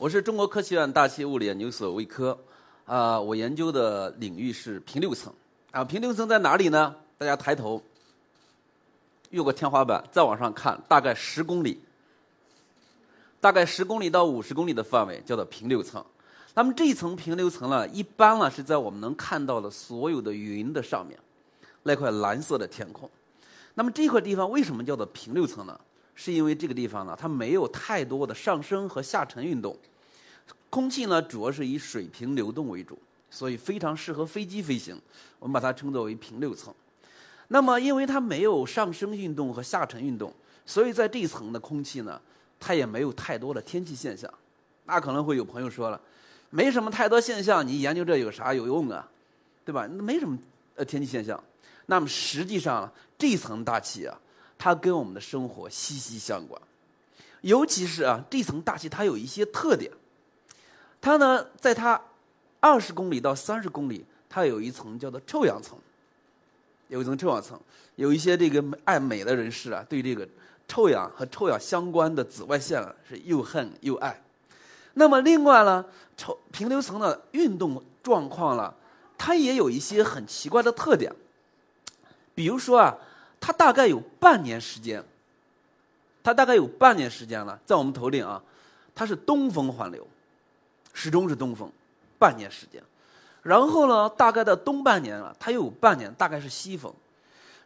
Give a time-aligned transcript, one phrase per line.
[0.00, 2.38] 我是中国科学院大气物理研究所魏科，
[2.86, 5.32] 啊，我研究的领域是平流层，
[5.72, 6.94] 啊，平流层在哪里呢？
[7.18, 7.82] 大家抬头，
[9.30, 11.80] 越过天花板，再往上看，大概十公里，
[13.40, 16.04] 大概十公里到五十公里的范围叫做平流层。
[16.54, 21.18] 那么这一层平流层呢，一般呢是在我们能看到的所有的云的上面，
[21.82, 23.10] 那块蓝色的天空。
[23.74, 25.76] 那么这块地方为什么叫做平流层呢？
[26.20, 29.76] 是因为这个地方呢，它没有太多的上升和下沉运动，
[30.70, 32.98] 空气呢主要是以水平流动为主，
[33.30, 35.00] 所以非常适合飞机飞行。
[35.38, 36.74] 我们把它称作为平流层。
[37.48, 40.32] 那么，因为它没有上升运动和下沉运动，
[40.66, 42.20] 所以在这一层的空气呢，
[42.60, 44.32] 它也没有太多的天气现象。
[44.84, 46.00] 那可能会有朋友说了，
[46.50, 49.08] 没什么太多现象，你研究这有啥有用啊？
[49.64, 49.86] 对吧？
[49.86, 50.38] 那没什么
[50.76, 51.42] 呃天气现象。
[51.86, 54.18] 那么实际上这层大气啊。
[54.60, 56.60] 它跟我们的生活息息相关，
[57.42, 59.88] 尤其是啊，这层大气它有一些特点。
[61.00, 62.00] 它呢，在它
[62.60, 65.78] 二十公里到三十公里，它有一层叫做臭氧层，
[66.88, 67.58] 有一层臭氧层。
[67.96, 70.28] 有一些这个爱美的人士啊，对这个
[70.68, 74.22] 臭氧和臭氧相关的紫外线啊，是又恨又爱。
[74.94, 75.84] 那么另外呢，
[76.16, 78.72] 臭平流层的运动状况呢，
[79.16, 81.12] 它也有一些很奇怪的特点，
[82.34, 82.96] 比如说啊。
[83.40, 85.00] 它大概有半年时间，
[86.24, 88.42] 它大概有半年时间了，在我们头顶啊，
[88.96, 90.04] 它是东风环流，
[91.00, 91.70] 始终是东风，
[92.18, 92.82] 半年时间。
[93.40, 96.92] 然后呢，大概到东半年了，它又有半年，大概是西风。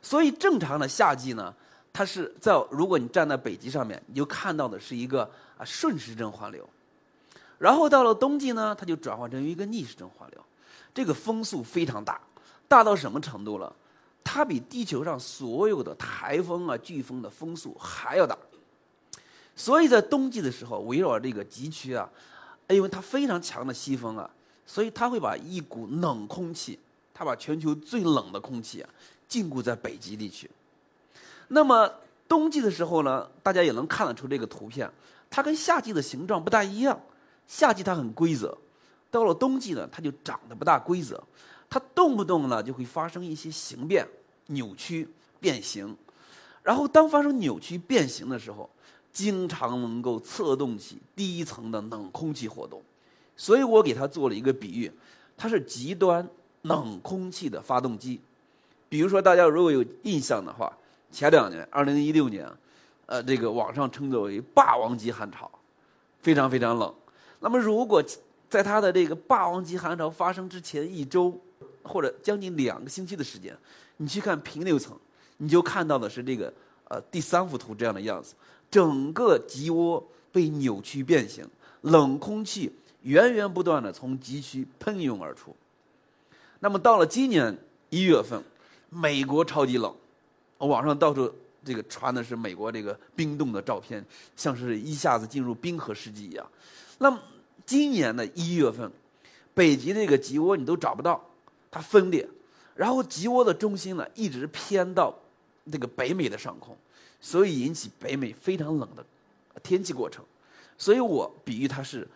[0.03, 1.55] 所以正常的夏季呢，
[1.95, 5.23] 它是在如果你站在北极上面，你就看到的是一个
[5.57, 6.69] 啊顺时针环流。
[7.57, 10.39] 然后到了冬季呢，它就转换成一个逆时针环流，
[10.93, 12.21] 这个风速非常大，
[12.69, 13.75] 大到什么程度了？
[14.23, 18.37] 它比地球上所有的台风啊、飓风的风速还要大，
[19.57, 22.09] 所以在冬季的时候，围绕这个极区啊，
[22.73, 24.29] 因为它非常强的西风啊，
[24.67, 26.79] 所以它会把一股冷空气，
[27.13, 28.89] 它把全球最冷的空气啊
[29.29, 30.51] 禁锢在北极地区。
[31.49, 31.91] 那么
[32.29, 34.91] 冬季的时候呢，大家也能看得出这个图片，
[35.29, 36.99] 它跟夏季的形状不大一样。
[37.47, 38.57] 夏季它很规则，
[39.11, 41.23] 到了冬季呢，它就长得不大规则。
[41.69, 44.07] 它动不动呢就会发生一些形变、
[44.47, 45.09] 扭曲、
[45.41, 45.97] 变形，
[46.63, 48.69] 然后当发生扭曲变形的时候，
[49.13, 52.83] 经常能够策动起第一层的冷空气活动，
[53.37, 54.91] 所以我给它做了一个比喻，
[55.37, 56.27] 它是极端
[56.63, 58.21] 冷空气的发动机。
[58.89, 60.71] 比如说，大家如果有印象的话，
[61.11, 62.47] 前两年，二零一六年，
[63.07, 65.51] 呃，这个网上称作为“霸王级寒潮”，
[66.21, 66.95] 非常非常冷。
[67.41, 68.03] 那么，如果
[68.49, 71.39] 在它的这个霸王级寒潮发生之前一周，
[71.83, 73.57] 或者将近两个星期的时间，
[73.97, 74.95] 你去看平流层，
[75.39, 76.53] 你就看到的是这个
[76.89, 78.35] 呃第三幅图这样的样子，
[78.73, 80.03] 整个极涡
[80.33, 81.47] 被扭曲变形，
[81.83, 82.73] 冷空气
[83.03, 85.55] 源源不断的从极区喷涌而出。
[86.59, 87.57] 那么到了今年
[87.91, 88.43] 一月份，
[88.89, 89.95] 美国超级冷，
[90.59, 91.33] 网上到处
[91.65, 96.45] 这个传的是美国这个冰冻的照片，像是一下子进入冰河世纪一样。
[96.99, 97.21] 那么
[97.67, 98.91] 今年的一月份，
[99.53, 101.23] 北极这个极涡你都找不到。
[101.71, 102.29] 它分裂，
[102.75, 105.19] 然后极涡的中心呢一直偏到
[105.71, 106.77] 这个北美的上空，
[107.23, 109.03] 所以引起北美非常冷的
[109.63, 110.23] 天气过程。
[110.77, 112.07] 所以我比喻它是，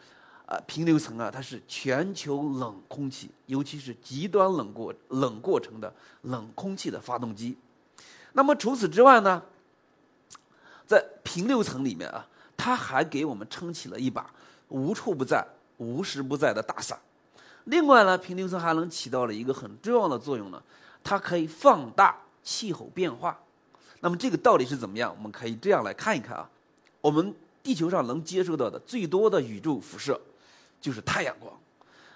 [0.44, 7.56] 啊平流层啊，它是全球冷空气，尤其是极端冷过冷过程的冷空气的发动机。
[8.32, 9.42] 那么除此之外呢，
[10.86, 14.28] 在平流层里面啊，它还给我们撑起了一把
[14.68, 15.46] 无处不在、
[15.78, 16.98] 无时不在的大伞。
[17.64, 20.60] 另外呢，平流层还能起到了一个很重要的作用呢，
[21.04, 23.38] 它可以放大气候变化。
[24.06, 25.12] 那么这个到底是怎么样？
[25.16, 26.48] 我们可以这样来看一看啊。
[27.00, 30.20] 我们地球上能接受到的最多的宇宙辐射，
[30.80, 31.52] 就是太阳光。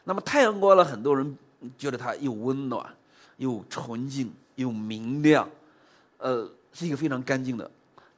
[0.04, 1.36] 那么太阳光呢，很多人
[1.76, 2.86] 觉得它又温暖，
[3.38, 5.50] 又纯净，又明亮，
[6.18, 7.68] 呃，是一个非常干净的。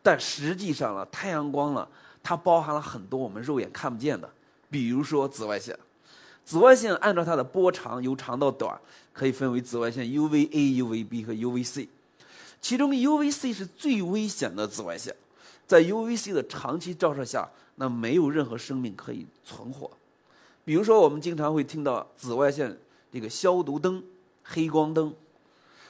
[0.02, 1.88] 但实际上呢，太阳光呢，
[2.22, 4.30] 它包含了很多我们肉眼看不见的，
[4.68, 5.74] 比如说紫外线。
[6.44, 8.78] 紫外线按照它的波长由长到短，
[9.14, 11.88] 可以分为紫外线 UVA、UVB 和 UVC。
[12.62, 15.14] 其中 UVC 是最危险的紫外线，
[15.66, 19.90] 在 UVC 的长期照射下，那没有任何生命可以存活。
[20.64, 22.78] 比如说，我们经常会听到紫外线
[23.12, 24.02] 这个消毒灯、
[24.44, 25.12] 黑光灯。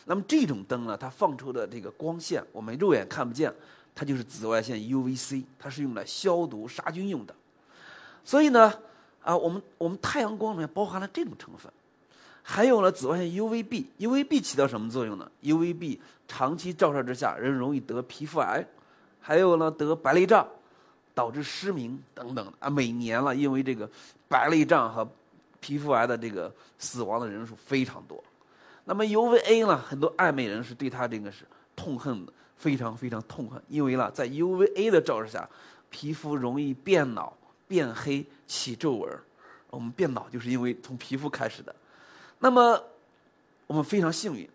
[0.07, 3.53] 那么这种灯呢，它放出的这个光线，我们肉眼看不见，
[3.95, 7.35] 它就是紫外线 UVC，它是用来消毒杀菌用的。
[8.25, 8.73] 所以呢，
[9.21, 11.71] 啊，我们我们太阳光里面包含了这种成分。
[12.43, 18.67] 还有呢，紫外线 UVB，UVB 起到什么作用呢？UVB 长期照射之下，人容易得皮肤癌，
[19.21, 20.47] 还有呢，得白内障，
[21.15, 22.69] 导致失明等等啊。
[22.69, 23.89] 每年了，因为这个
[24.29, 25.09] 白内障和
[25.61, 28.23] 皮肤癌的这个死亡的人数非常多。
[28.85, 31.45] 那么 UVA 呢，很多爱美人士对它这个是
[31.77, 35.49] 痛恨的，非常非常痛恨，因为呢，在 UVA 的照射下，
[35.91, 37.33] 皮肤容易变老、
[37.69, 39.17] 变黑、起皱纹。
[39.71, 41.73] 我们变老就是因为从皮肤开始的。
[42.43, 42.83] 那么，
[43.69, 44.49] 我们非常幸运，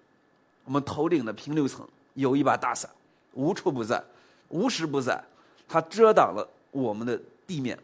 [0.66, 2.92] 我们头顶的平流层有一把大伞，
[3.32, 4.04] 无处不在，
[4.50, 5.24] 无时不在，
[5.70, 7.18] 它遮挡了我们的
[7.48, 7.80] 地面。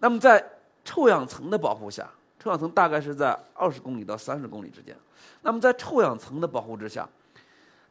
[0.00, 0.44] 那么在
[0.84, 2.10] 臭氧层的保护下，
[2.40, 4.96] 臭氧层大概是在二十公里到三十公里之间。
[5.42, 7.08] 那么在臭氧层的保护之下，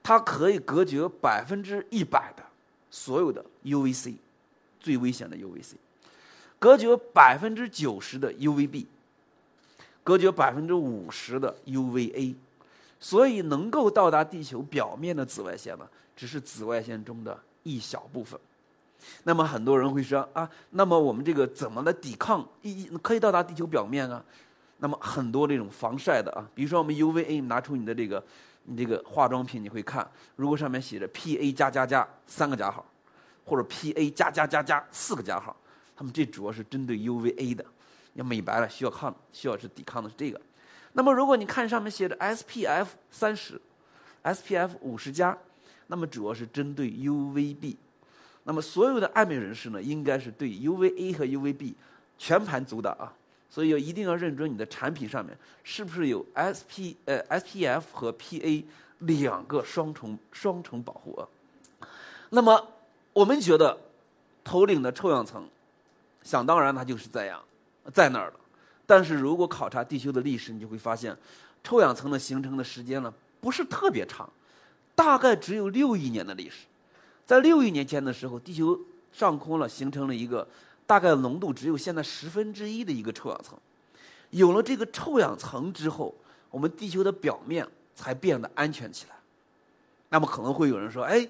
[0.04, 2.44] 它可以隔绝百分之一百的
[2.92, 4.16] 所有的 UVC，
[4.82, 5.76] 最危险的 UVC，
[6.60, 8.86] 隔绝百分之九十的 UVB。
[10.10, 12.34] 隔绝百分之五十的 UVA，
[13.00, 18.40] 所以能够到达地球表面的紫外线呢，只是紫外线中的一小部分。
[19.24, 22.44] 那么很多人会说啊，那么我们这个怎么来抵抗？
[22.64, 24.26] 一可以到达地球表面啊？
[24.80, 28.24] 那么很多这种防晒的啊，比如说我们 UVA 拿出你的这个
[28.64, 32.84] 你这个化妆品，你会看，如果上面写着 PA 加加加三个加号，
[33.46, 35.56] 或者 PA 加加加加四个加号，
[35.96, 37.64] 他们这主要是针对 UVA 的。
[38.20, 40.40] 要美白了，需要抗，需要是抵抗的是这个。
[40.94, 43.60] 那么，如果你看上面写着 SPF 三十
[44.24, 45.38] ，SPF 五十加，
[45.88, 47.78] 那么主要是针对 UVB。
[48.44, 51.74] 那么，所有的爱美人士呢，应该是对 UVA 和 UVB
[52.18, 53.14] 全盘阻挡啊。
[53.50, 58.64] 所以要一定要认准你的产品上面是不是有 SP 呃 SPF 和 PA
[59.00, 61.26] 两个双重双重保护啊。
[62.30, 62.68] 那么，
[63.14, 63.76] 我们觉得
[64.44, 65.48] 头顶的臭氧层，
[66.22, 67.42] 想当然它就是这样。
[67.94, 68.34] 在那儿了，
[68.86, 71.16] 但是如果考察地球的历史，你就会发现，
[71.64, 74.30] 臭氧层的形成的时间呢不是特别长，
[74.96, 76.66] 大概只有六亿年的历史。
[77.26, 78.80] 在六亿年前的时候，地球
[79.12, 80.48] 上空了形成了一个
[80.88, 83.58] 大概浓度只有现在十分之一的一个臭氧层。
[84.32, 86.14] 有了这个臭氧层之后，
[86.50, 89.16] 我们地球的表面才变得安全起来。
[90.10, 91.28] 那么可能会有人说：“哎，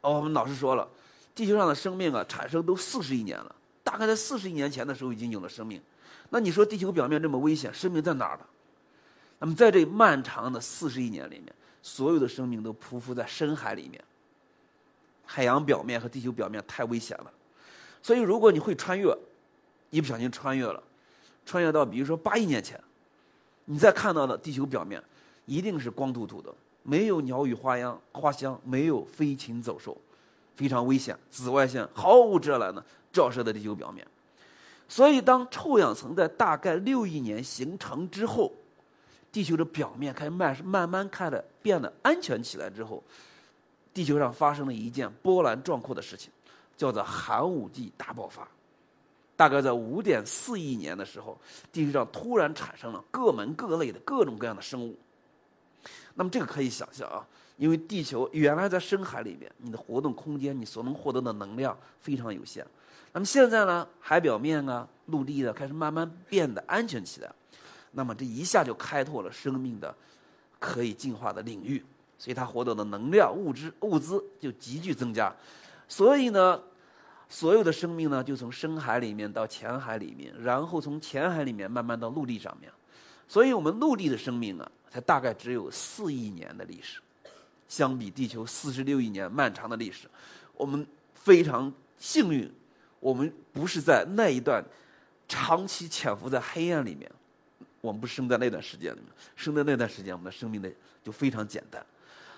[0.00, 0.88] 哦，我们老师说了，
[1.34, 3.54] 地球上的生命啊产生都四十亿年了，
[3.90, 5.82] 大概在四十亿年前的时候已经有了生命。”
[6.30, 8.44] 那你说地球表面这么危险，生命在哪儿呢？
[9.40, 11.52] 那么在这漫长的四十亿年里面，
[11.82, 14.00] 所有的生命都匍匐在深海里面。
[15.24, 17.32] 海洋表面和地球表面太危险了，
[18.00, 19.12] 所以如果你会穿越，
[19.90, 20.80] 一不小心穿越了，
[21.44, 22.80] 穿越到比如说八亿年前，
[23.64, 25.02] 你再看到的地球表面，
[25.46, 26.54] 一定是光秃秃的，
[26.84, 29.96] 没有鸟语花香，花香没有飞禽走兽，
[30.54, 34.06] 非常危险，紫外线毫无遮拦的照射在地球表面。
[34.88, 38.52] 所以，当臭氧层在大概六亿年形成之后，
[39.30, 43.00] 地球的表面开始慢慢慢开始变得安全起来之后，
[43.94, 46.32] 地球上发生了一件波澜壮阔的事情，
[46.76, 48.48] 叫做寒武纪大爆发。
[49.36, 51.38] 大概在五点四亿年的时候，
[51.72, 54.98] 地球上突然产生了各门各类的各种各样的生物。
[56.14, 57.24] 那么，这个可以想象啊，
[57.56, 62.66] 因为地球原来在深海里面，你的活动空间，你所能获得的能量非常有限。
[63.12, 67.32] 那么现在呢，海表面啊，陆地的开始慢慢变得安全起来，
[67.90, 69.92] 那么这一下就开拓了生命的
[70.60, 71.84] 可以进化的领域，
[72.16, 75.34] 所以它获得的能量、物质、物资就急剧增加，
[75.88, 76.62] 所以呢，
[77.28, 82.70] 所有的生命呢就从深海里面到浅海里面，然后从浅海里面慢慢到陆地上面，
[83.26, 87.00] 所以我们陆地的生命啊，才大概只有四亿年的历史，
[87.66, 90.08] 相比地球四十六亿年漫长的历史，
[90.54, 92.48] 我们非常幸运。
[93.00, 94.62] 我们不是在那一段
[95.26, 97.10] 长期潜伏在黑暗里面，
[97.80, 100.70] 我们不生在那段时间里面，生在那段时间，我们的生命的
[101.02, 101.84] 就非常简单。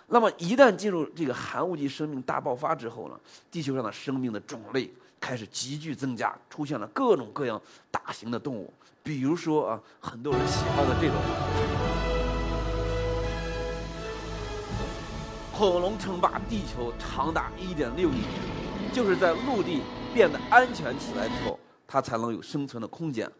[0.07, 3.19] 那么一旦进入这个寒武纪生命大爆发之后呢，
[3.51, 4.89] 地球上的生命的种类
[5.19, 11.17] 开始急剧增加，出现了各种各样大型的动物，比如说啊，很多人喜欢的这种
[15.53, 19.83] 恐龙称霸地球长达一点六亿年，就是在陆地。
[20.13, 23.31] 变得安全起来之后，它才能有生存的空间。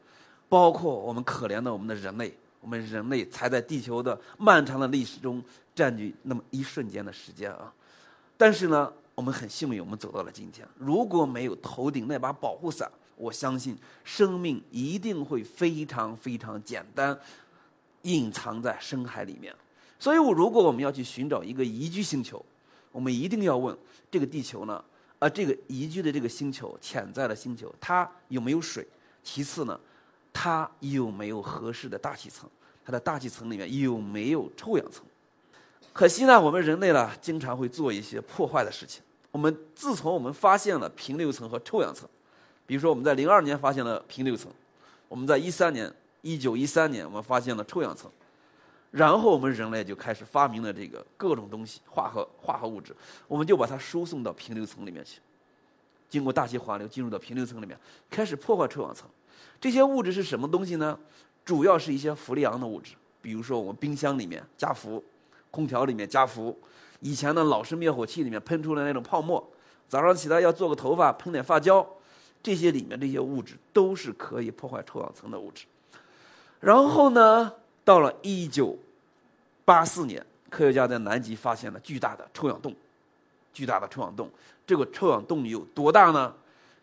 [0.49, 5.43] 包括我们可怜的我们的人类，我们人类才在地球的漫长的历史中
[5.75, 7.73] 占据那么一瞬间的时间啊！
[8.37, 10.67] 但是呢，我们很幸运，我们走到了今天。
[10.77, 17.19] 如果没有头顶那把保护伞，我相信生命一定会非常非常简单，
[18.03, 19.55] 隐藏在深海里面。
[19.99, 22.45] 所以，我如果我们要去寻找一个宜居星球，
[22.91, 23.75] 我们一定要问
[24.11, 24.85] 这个地球呢？
[25.23, 28.85] 啊，这个宜居的这个星球，潜在的星球，它有没有水？
[29.23, 29.79] 其次呢，
[30.33, 32.51] 它有没有合适的大气层？
[32.85, 35.05] 它的大气层里面有没有臭氧层？
[35.93, 39.01] 可惜呢，我们人类呢，经常会做一些破坏的事情。
[39.31, 42.09] 我们自从我们发现了平流层和臭氧层，
[42.67, 44.51] 比如说我们在零二年发现了平流层，
[45.07, 48.11] 我们在一三年，一九一三年我们发现了臭氧层。
[48.93, 52.95] 然后我们人类就开始发明了这个各种东西，化合化合物质，
[53.27, 55.19] 我们就把它输送到平流层里面去，
[56.11, 57.75] 经过大气环流进入到平流层里面，
[58.11, 59.09] 开始破坏臭氧层。
[59.59, 60.99] 这些物质是什么东西呢？
[61.43, 65.03] 主要是一些氟利昂的物质，比如说我们冰箱里面加氟，
[65.51, 66.55] 空调里面加氟，
[67.01, 69.43] 以前的老式灭火器里面喷出来那种泡沫，
[69.89, 71.89] 早上起来要做个头发喷点发胶，
[72.43, 75.65] 这些里面这些物质都是可以破坏臭氧层的物质。
[76.61, 77.55] 然后呢？
[77.85, 78.77] 到了一九
[79.65, 82.75] 八四年，科学家在南极发现了巨大的臭氧洞，
[83.53, 84.31] 巨大的臭氧洞。
[84.67, 86.33] 这个臭氧洞有多大呢？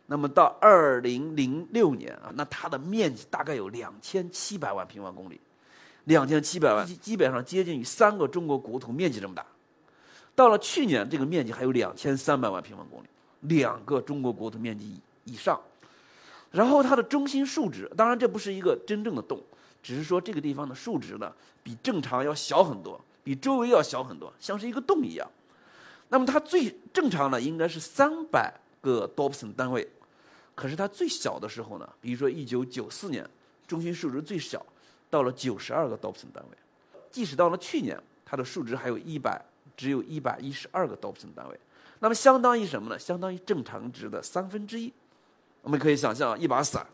[0.08, 5.40] 那么到二零零六年啊，那它的面积大概有两千七百万平方公里，
[6.06, 9.46] 两千七百万，基本上接近于三个中国国土面积这么大。
[10.36, 13.08] 到了去年，这个面积还有两千三百万平方公里，
[13.42, 15.60] 两个中国国土面积以上。
[16.52, 19.40] 然后它的中心数值，当然这不是一个真正的洞。
[19.82, 21.34] 只是说这个地方的数值呢，
[21.64, 25.30] 比正常要小很多，比周围要小很多，像是一个洞一样。
[26.10, 29.88] 那么它最正常呢，应该是三百个 d o p s o n 单位，
[30.56, 33.28] 可是它最小的时候呢，比如说一九九四年，
[33.68, 34.66] 中心数值最小，
[35.10, 36.58] 到了九十二个 d o p s o n 单位。
[37.12, 39.40] 即使到了去年，它的数值还有一百，
[39.78, 41.60] 只有一百一十二个 d o p s o n 单位。
[42.00, 42.98] 那么相当于什么呢？
[42.98, 44.92] 相当于正常值的三分之一。
[45.62, 46.88] 我们可以想象，一把伞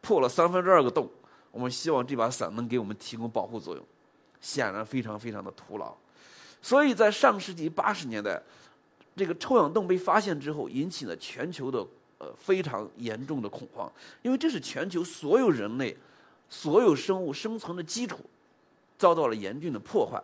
[0.00, 1.08] 破了三分之二个洞。
[1.54, 3.84] 我们希望这把伞能给我们提供保护作用，
[4.40, 5.94] 显然非常非常的徒劳。
[6.60, 8.42] 所以在上世纪八十年代，
[9.14, 11.86] 这个臭氧洞被发现之后，引起了全球的
[12.18, 13.88] 呃非常严重的恐慌，
[14.22, 15.96] 因为这是全球所有人类、
[16.50, 18.18] 所有生物生存的基础，
[18.98, 20.20] 遭到了严峻的破坏。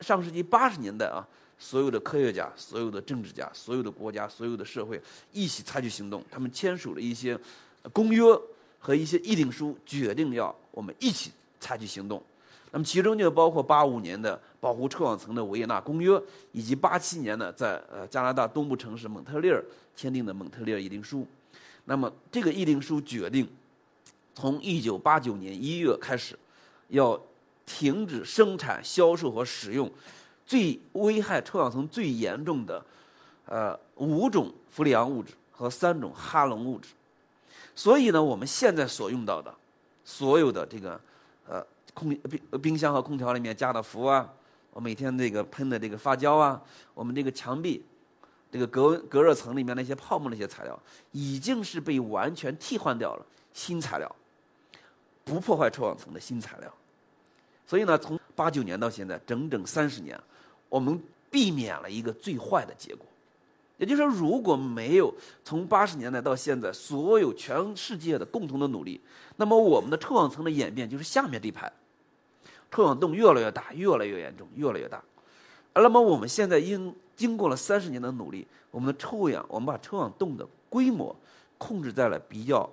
[0.00, 1.26] 上世纪八十年代啊，
[1.58, 7.36] 所有的科学家、所有的政治家、所有的国家、所有的社会一起采取行动，他们签署了一些
[7.92, 8.22] 公约。
[8.86, 12.22] 和一些议定书决定要我们一起采取行动，
[12.70, 19.60] 那么其中就包括八五年的保护臭氧层的维也纳公约，以及八七年的在呃加拿大东部城市蒙特利尔
[19.96, 21.26] 签订的蒙特利尔议定书。
[21.86, 23.48] 那么这个议定书决定，
[24.36, 26.38] 从一九八九年一月开始，
[26.90, 27.20] 要
[27.64, 29.90] 停止生产、销售和使用
[30.46, 32.80] 最危害臭氧层最严重的
[33.46, 36.90] 呃五种氟利昂物质和三种哈隆物质。
[37.76, 39.54] 所以呢，我们现在所用到的，
[40.02, 40.98] 所有的这个，
[41.46, 44.28] 呃，空冰冰箱和空调里面加的氟啊，
[44.72, 46.60] 我每天这个喷的这个发胶啊，
[46.94, 47.84] 我们这个墙壁，
[48.50, 54.16] 这个隔隔热层里面那些泡沫那些材料，已经是被完全替换掉了新材料，
[55.22, 56.72] 不破坏臭氧层的新材料。
[57.66, 60.18] 所以呢，从八九年到现在，整整三十年，
[60.70, 60.98] 我们
[61.30, 63.06] 避免了一个最坏的结果。
[63.78, 65.14] 也就是说，如果没有
[65.44, 69.00] 从八十年代到现在所有全世界的共同的努力，
[69.36, 71.70] 那么我们的臭氧层的演变就是下面这排，
[72.70, 75.02] 臭氧洞越来越大，越来越严重，越来越大。
[75.74, 81.14] 而那么我们现在应经过了三十年的努力，我们的臭氧，我们把臭氧洞的规模
[81.58, 82.66] 控制在了比较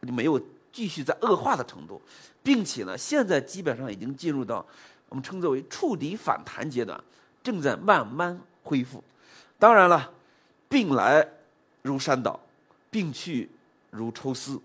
[0.00, 0.40] 没有
[0.72, 2.02] 继续在恶化的程度，
[2.42, 4.66] 并且呢，现在基本上已经进入到
[5.08, 7.00] 我们称之为触底反弹阶段，
[7.44, 9.00] 正在慢慢恢复。
[9.58, 10.12] 当然了，
[10.68, 11.26] 病来
[11.82, 12.38] 如山倒，
[12.90, 13.50] 病去
[13.90, 14.60] 如抽丝。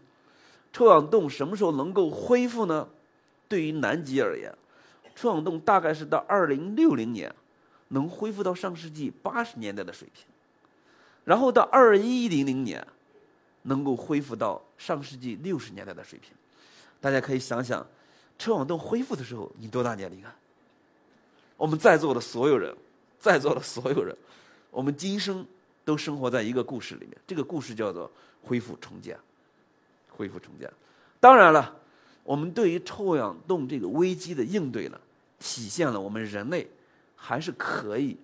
[0.71, 2.87] 臭氧洞什么时候能够恢复呢？
[3.47, 4.53] 对于南极而言，
[5.15, 7.33] 臭氧洞大概是到二零六零年
[7.89, 10.25] 能恢复到上世纪八十年代的水平，
[11.25, 12.85] 然后到二一零零年
[13.63, 16.31] 能够恢复到上世纪六十年代的水平。
[17.01, 17.85] 大家可以想想，
[18.37, 20.35] 臭氧洞恢复的时候你多大年龄啊？
[21.57, 22.75] 我们在座的所有人，
[23.19, 24.15] 在座的所有人。
[24.71, 25.45] 我们今生
[25.83, 28.11] 都生活在一个故事里面，这个故事叫做
[28.43, 29.17] 恢复重建。
[30.11, 30.69] 恢复重建，
[31.17, 31.73] 当然了，
[32.25, 34.99] 我们对于臭氧洞这个危机的应对呢，
[35.39, 36.67] 体现了我们人类
[37.15, 38.17] 还是可以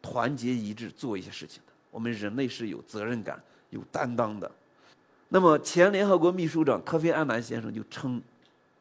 [0.00, 1.72] 团结一致做一些事情的。
[1.90, 4.48] 我们人类是有责任感、有担当的。
[5.28, 8.22] 那么，前联合国秘书长科菲·安南先生就称，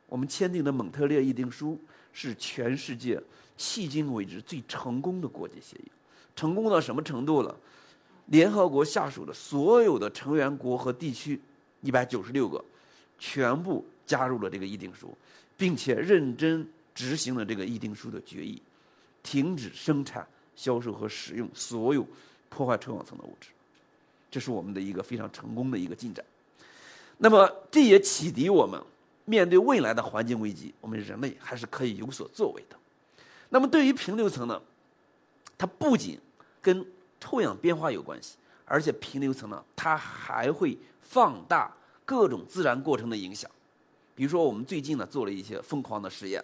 [0.05, 1.81] 我们签订的蒙特利尔议定书
[2.11, 3.19] 是全世界
[3.57, 5.91] 迄今为止最成功的国际协议。
[6.35, 7.55] 成功到什么程度了？
[8.27, 11.39] 联合国下属的所有的成员国和地区，
[11.81, 12.63] 一百九十六个，
[13.19, 15.15] 全部加入了这个议定书，
[15.57, 18.61] 并且认真执行了这个议定书的决议，
[19.21, 20.25] 停止生产、
[20.55, 22.07] 销售和使用所有
[22.49, 23.49] 破坏臭氧层的物质。
[24.31, 26.23] 这是我们的一个非常成功的一个进展。
[27.17, 28.81] 那么，这也启迪我们，
[29.25, 32.77] 面对未来的环境危机，我们人类还是可以有所作为的。
[33.49, 34.61] 那么，对于平流层呢，
[35.57, 36.19] 它不仅
[36.61, 36.85] 跟
[37.19, 41.71] 臭氧变化有关系，而且平流层呢，它还会放大
[42.05, 43.49] 各种自然过程的影响。
[44.15, 46.43] 比如说，我们最近呢做了一些疯狂的实验，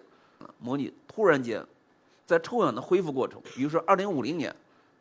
[0.59, 1.65] 模拟突然间
[2.25, 4.55] 在臭氧的恢复过程，比如说二零五零年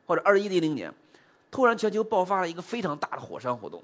[0.07, 0.93] 或者二一零零年。
[1.51, 3.83] 突然，全球爆发了一个非常大的火山活动，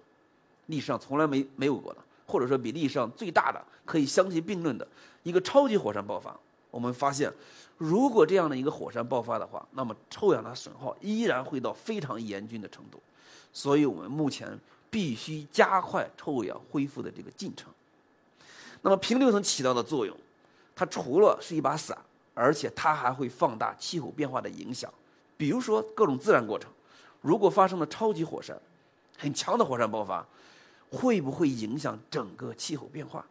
[0.66, 4.86] 历史上从来没没有过的，或者说比历史上最大的可以相提并论的
[5.22, 6.38] 一个超级火山爆发。
[6.74, 7.32] 我们发现，
[7.78, 13.00] 如果这样的一个火山爆发的话，那么臭氧的损耗依然会到非常严峻的程度。
[13.52, 14.58] 所以我们目前
[14.90, 17.72] 必须加快臭氧恢复的这个进程。
[18.82, 20.16] 那么平流层起到的作用，
[20.74, 21.96] 它除了是一把伞，
[22.34, 24.92] 而且它还会放大气候变化的影响，
[25.36, 26.68] 比如说各种自然过程。
[27.20, 28.58] 如果发生了超级火山，
[29.16, 30.26] 很强的火山爆发，
[30.90, 33.24] 会不会影响整个气候变化？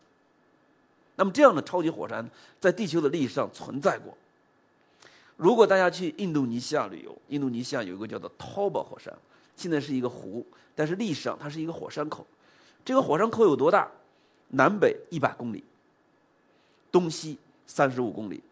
[1.15, 2.27] 那么这样的超级火山
[2.59, 4.17] 在地球的历史上存在过。
[5.35, 9.13] 如果大家去印度尼西亚旅游，印度尼西亚有一个叫做 Toba 火山，
[9.55, 12.25] 现在是一个湖，但是历史上它是一个火山口。
[12.85, 13.89] 这个火山口有多大？
[14.49, 15.63] 南北一百公里，
[16.91, 18.43] 东西三十五公里，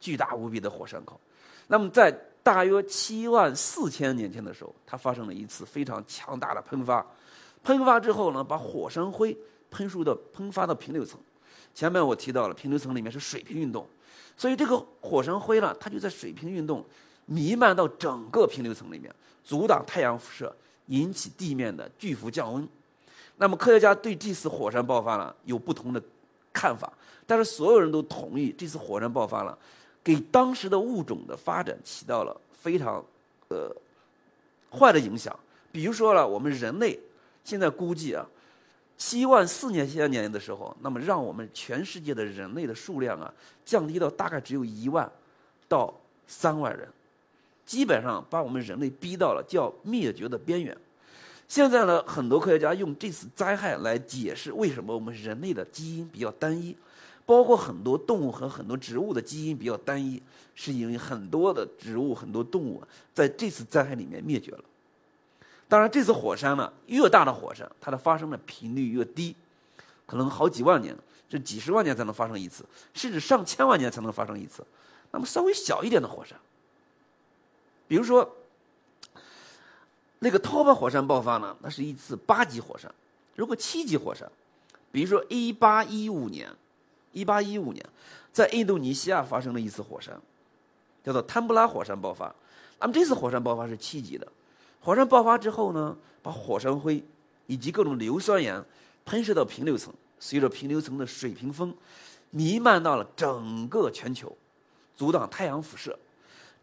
[0.00, 1.18] 巨大无比的火山口。
[1.66, 7.04] 那么在大约七万四千年前的时候，它发生了一次非常强大的喷发。
[7.64, 9.36] 喷发之后呢，把火山灰
[9.70, 11.18] 喷出到喷发到平流层。
[11.74, 13.86] 前面我提到了平流层里面是水平运动，
[14.36, 16.84] 所以这个火山灰呢，它就在水平运动，
[17.26, 20.54] 弥漫到整个平流层里面，阻挡太阳辐射，
[20.86, 22.68] 引起地面的巨幅降温。
[23.36, 26.02] 那么科学家对这次火山爆发呢有不同的
[26.52, 26.92] 看法，
[27.26, 29.58] 但是所有人都同意这次火山爆发了。
[30.02, 33.04] 给当时的物种的发展起到了非常，
[33.48, 33.70] 呃，
[34.70, 35.38] 坏的影响。
[35.70, 36.98] 比如说了，我们人类
[37.44, 38.26] 现在估计啊，
[39.00, 43.32] 七万四年千年的时候，那么让我们全世界的人类的数量啊，
[43.64, 45.10] 降低到大概只有一万
[45.66, 45.92] 到
[46.26, 46.86] 三万人，
[47.64, 50.76] 基本上把我们人类逼到了叫灭绝的边缘。
[51.48, 56.76] 现在呢，很多科学家用这次灾害来解释为什么我们人类的基因比较单一。
[57.24, 60.20] 包括很多动物和很多植物的基因比较单一，
[60.54, 62.82] 是因为很多的植物、很多动物
[63.14, 64.64] 在这次灾害里面灭绝了。
[65.70, 69.34] 当然，这次火山呢，越大的火山，它的发生的频率越低，
[70.04, 70.94] 可能好几万年，
[71.28, 74.66] 这几十万年才能发生一次，甚至上千万年才能发生一次。
[75.12, 76.36] 那么稍微小一点的火山，
[77.88, 78.28] 比如说
[80.18, 82.92] 那个涛巴火山爆发呢，那是一次八级火山。
[83.36, 84.30] 如果七级火山，
[84.92, 86.50] 比如说一八一五年。
[87.12, 87.84] 一八一五年，
[88.32, 90.16] 在印度尼西亚发生了一次火山，
[91.02, 92.32] 叫做坦布拉火山爆发。
[92.78, 94.24] 那么这次火山爆发是七级的。
[94.80, 97.02] 火山爆发之后呢，把火山灰
[97.46, 98.64] 以及各种硫酸盐
[99.04, 101.74] 喷射到平流层，随着平流层的水平风，
[102.30, 104.34] 弥漫到了整个全球，
[104.96, 105.98] 阻挡太阳辐射。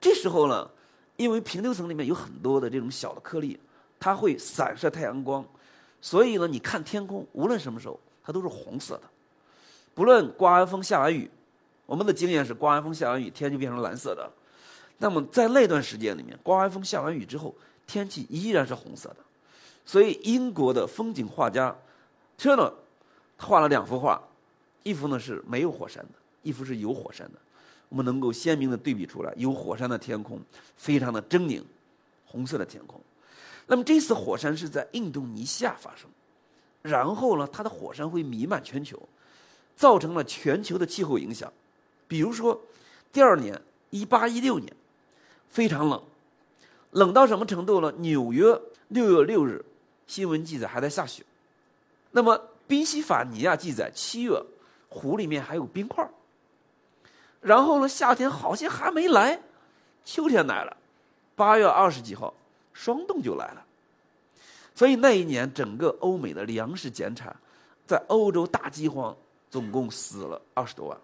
[0.01, 0.69] 这时候呢，
[1.15, 3.59] 因为平流层里面有很多的这种小的颗粒，
[3.99, 5.45] 它会散射太阳光，
[6.01, 9.03] 所以呢，你看天空，无论什么时候，它都是红色的。
[9.93, 11.29] 不论刮完风下完雨，
[11.85, 14.31] 我们的经验是刮完风下完雨，天就变成蓝色的。
[14.99, 17.53] 那么在那段时间里面，刮完风下完雨之后，
[17.87, 19.17] 天气依然是红色的。
[19.83, 21.75] 所以英国的风景画家
[22.37, 22.71] 车呢，
[23.37, 24.21] 画了两幅画，
[24.83, 26.11] 一幅呢是没有火山的，
[26.43, 27.39] 一幅是有火山的。
[27.89, 30.39] 我们能够鲜明的对比出来，有火山的天空
[30.75, 31.63] 非常的狰狞，
[32.25, 33.01] 红色的天空。
[33.65, 36.07] 那么这次火山是在印度尼西亚发生，
[36.83, 39.01] 然后呢，它的火山会弥漫全球。
[39.75, 41.53] 造成了全球的气候影响，
[42.07, 42.59] 比如说，
[43.13, 44.75] 第二年一八一六年，
[45.51, 46.01] 非常冷，
[46.91, 47.93] 冷到什么程度呢？
[47.97, 49.63] 纽约六月六日
[50.07, 51.23] 新闻记载还在下雪，
[52.11, 54.41] 那么宾夕法尼亚记载七月
[54.89, 56.07] 湖里面还有冰块
[57.41, 59.39] 然后呢夏天好像还没来，
[60.03, 60.75] 秋天来了，
[61.35, 62.33] 八月二十几号
[62.73, 63.65] 霜冻就来了，
[64.73, 67.35] 所以那一年整个欧美的粮食减产，
[67.85, 69.15] 在欧洲大饥荒。
[69.49, 70.97] 总共死了二十多万。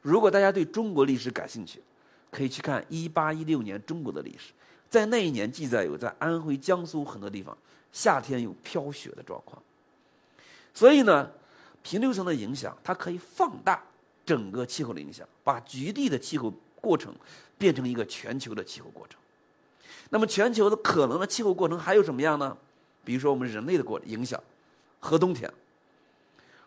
[0.00, 1.82] 如果大家对中国历史感兴趣，
[2.30, 4.52] 可以去看一八一六年中国的历史，
[4.88, 7.56] 在那一年记载有在安徽、江苏很多地方
[7.92, 9.60] 夏天有飘雪的状况。
[10.72, 11.30] 所以呢，
[11.82, 13.82] 平流层的影响，它可以放大
[14.24, 17.14] 整个气候的影响，把局地的气候过程
[17.58, 19.18] 变成一个全球的气候过程。
[20.10, 22.56] 那么全球的可能的气候过程还有什么样呢？
[23.04, 24.40] 比如说我们人类的过影响，
[25.00, 25.52] 核冬天。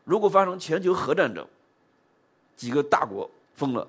[0.03, 1.47] 如果发生全球核战争，
[2.57, 3.87] 几个大国疯了，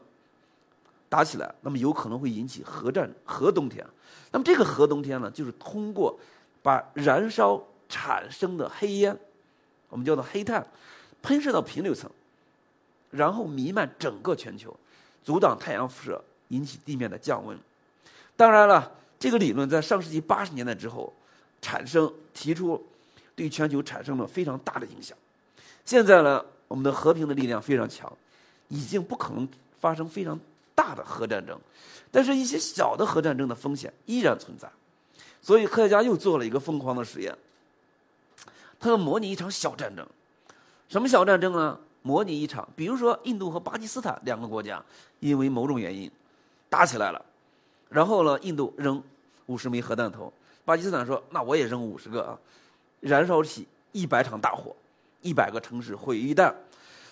[1.15, 3.87] 打起来，那么有可能会引起核战核冬天。
[4.33, 6.19] 那么这个核冬天呢，就是通过
[6.61, 9.17] 把燃烧产生的黑烟，
[9.91, 10.67] 我们叫做黑碳，
[11.23, 12.11] 喷射到平流层，
[13.13, 14.77] 然后弥漫整个全球，
[15.23, 17.57] 阻挡太阳辐射，引起地面的降温。
[18.35, 21.13] 当然了，这个理论在上世纪八十年代之后
[21.63, 22.85] 产生提出，
[23.37, 25.17] 对全球产生了非常大的影响。
[25.85, 28.13] 现在呢，我们的和平的力量非常强，
[28.67, 29.49] 已经不可能
[29.79, 30.37] 发生非常
[30.85, 31.59] 大的核战争，
[32.11, 34.71] 但是一些小的核战争的风险依然存在。
[35.41, 37.35] 所以科学家又做了一个疯狂的实验，
[38.79, 40.07] 他要模拟一场小战争。
[40.91, 41.79] 什么小战争呢？
[42.03, 44.85] 模拟一场，比如说印度和巴基斯坦两个国家
[45.21, 46.11] 因为某种原因
[46.69, 47.25] 打起来了，
[47.89, 49.03] 然后呢，印度扔
[49.47, 50.31] 五十枚核弹头，
[50.67, 52.39] 巴基斯坦说那我也扔五十个啊，
[53.01, 54.77] 燃烧起一百场大火。
[55.23, 56.53] 一百个城市毁于一旦，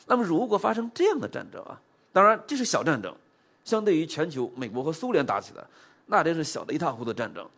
[0.04, 1.80] 那么如果发生这样的战争啊，
[2.12, 3.16] 当然这是小战争，
[3.64, 5.64] 相对于全球美国和苏联打起来，
[6.07, 7.48] 那真是小的一塌糊涂战争。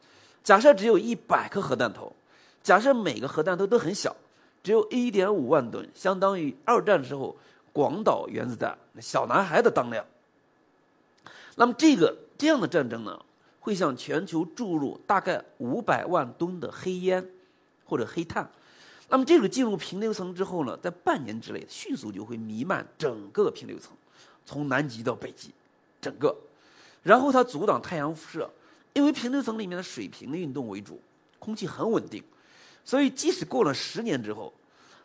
[0.43, 2.15] 假设只有一百颗核弹头，
[2.63, 4.15] 假设每个核弹头都很小，
[4.63, 7.35] 只有一点五万吨，相当于二战时候
[7.73, 10.05] 广岛原子弹小男孩的当量。
[11.57, 13.19] 那么这个这样的战争呢，
[13.61, 17.27] 会向全球注入大概五百万吨的黑烟
[17.87, 18.49] 或者黑碳。
[19.09, 23.93] 那么这个进入平流层之后呢，在半年之内迅速就会弥漫整个平流层，
[24.45, 25.51] 从南极到北极，
[26.05, 26.37] 整个，
[27.03, 28.51] 然后它阻挡太阳辐射，
[28.93, 31.01] 因为平流层里面的水平的运动为主，
[31.39, 32.23] 空气很稳定，
[32.85, 34.53] 所以即使过了十年之后，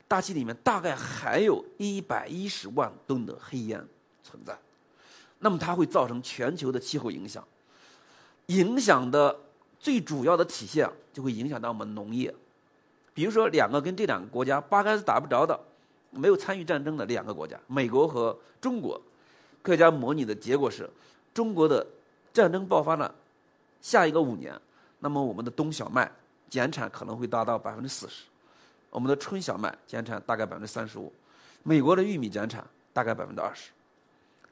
[0.08, 3.82] 大气里面大概还有一百一十万吨的黑烟
[4.22, 4.58] 存在，
[5.40, 7.48] 那么它会造成全球的气候影响，
[8.48, 9.40] 影响的
[9.80, 12.34] 最主要的体现就会影响到我们农业。
[13.14, 15.60] 比如说，两个跟这两个国家八竿子打不着的、
[16.12, 19.02] 没有参与战争的两个国家，美国和中国，
[19.62, 20.90] 科学家模拟的结果是，
[21.34, 21.86] 中国的
[22.34, 23.14] 战争爆发了
[23.82, 24.60] 下一个五年，
[25.00, 26.10] 那么我们的冬小麦
[26.50, 28.24] 减产可能会达到百分之四十，
[28.90, 31.12] 我们的春小麦减产大概百分之三十五，
[31.64, 33.70] 美国的玉米减产大概百分之二十，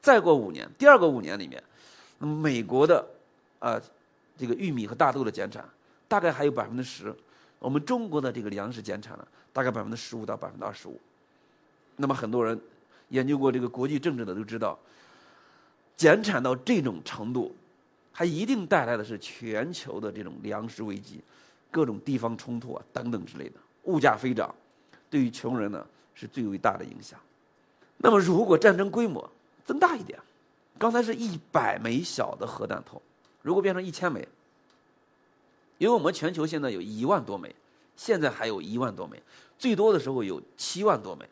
[0.00, 1.62] 再过五年，第二个五年里面，
[2.18, 3.04] 美国的
[3.58, 3.80] 啊
[4.36, 5.68] 这个玉米和大豆的减产
[6.06, 7.14] 大概还有百分之十。
[7.58, 11.00] 我们中国的这个粮食减产了，大概百分之十五到百分之二十五。
[11.96, 12.56] 那么很多人
[13.08, 14.78] 研究过这个国际政治的都知道，
[15.96, 17.54] 减产到这种程度，
[18.12, 21.20] 它一定带来的是全球的这种粮食危机、
[21.70, 24.54] 各种地方冲突啊等等之类的，物价飞涨，
[25.08, 27.18] 对于穷人呢是最为大的影响。
[27.96, 29.28] 那么如果战争规模
[29.64, 30.18] 增大一点，
[30.78, 33.00] 刚才是一百枚小的核弹头，
[33.42, 34.26] 如果变成一千枚。
[35.78, 37.54] 因为我们全球现在有一万多枚，
[37.96, 39.22] 现在还有一万多枚，
[39.58, 41.24] 最多的时候有七万多枚。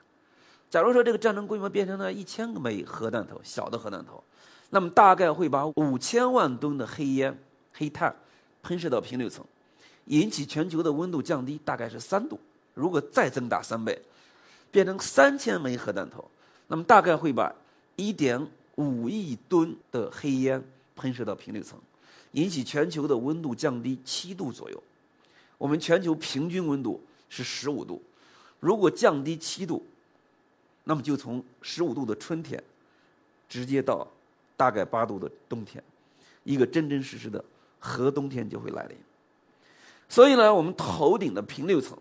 [0.68, 4.22] 假如说这个战争规模变成了一千枚核弹头，小的核弹头，
[4.70, 7.36] 那么大概会把五千万吨的黑烟、
[7.72, 8.14] 黑碳
[8.62, 9.44] 喷射到平流层，
[10.06, 12.38] 引起全球的温度降低大概是三度。
[12.74, 13.98] 如果再增大三倍，
[14.70, 16.28] 变成三千枚核弹头，
[16.66, 17.54] 那么大概会把
[17.94, 20.62] 一点五亿吨的黑烟
[20.94, 21.78] 喷射到平流层。
[22.32, 24.82] 引起全球的温度降低七度左右，
[25.56, 28.02] 我们全球平均温度是十五度，
[28.60, 29.86] 如果降低七度，
[30.88, 32.62] 那么就从十五度的春天，
[33.48, 34.06] 直接到
[34.56, 35.82] 大概八度的冬天，
[36.44, 37.44] 一个真真实实的
[37.80, 38.96] 核冬天就会来临。
[40.08, 41.98] 所以呢，我们头顶的平流层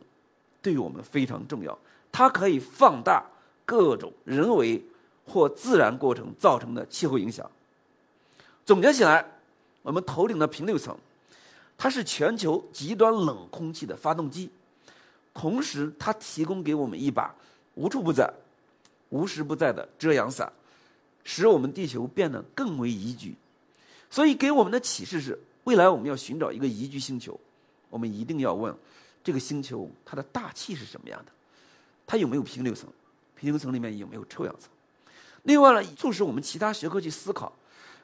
[0.62, 1.78] 对于我们非常重要，
[2.12, 3.26] 它可以放大
[3.66, 4.82] 各种人为
[5.26, 7.50] 或自然过程造成的气候影响。
[8.66, 9.26] 总结起来。
[9.82, 10.98] 我们头顶的平流层，
[11.78, 14.50] 它是全球极端冷空气的发动机，
[15.32, 17.32] 同时它提供给我们一把
[17.76, 18.28] 无处不在、
[19.16, 20.52] 无时不在的遮阳伞，
[21.24, 23.34] 使我们地球变得更为宜居。
[24.10, 27.40] 所以给我们的启示是：未来我们要寻找一个宜居星球，
[27.90, 28.76] 我们一定要问
[29.24, 31.32] 这个星球它的大气是什么样的，
[32.06, 32.90] 它有没有平流层，
[33.36, 34.70] 平流层里面有没有臭氧层。
[35.44, 37.54] 另外呢，促使我们其他学科去思考，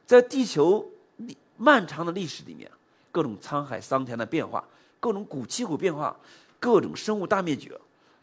[0.08, 0.89] 在地球。
[1.58, 2.71] 漫长的历史里面，
[3.12, 4.67] 各种沧海桑田的变化，
[5.00, 6.17] 各种古气候变化，
[6.60, 7.80] 各种生物大灭绝，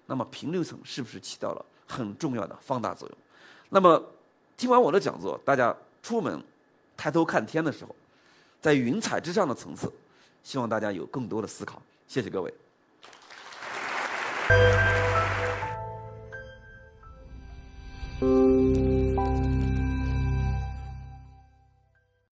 [0.06, 3.18] 那么平流层是不是起到了很重要的放大作用？
[3.70, 4.02] 那么
[4.56, 6.42] 听完我的讲座，大家出门
[6.96, 7.94] 抬头看天的时候，
[8.60, 9.92] 在云彩之上的层次，
[10.42, 11.80] 希望大家有更多的思考。
[12.06, 12.54] 谢谢各位。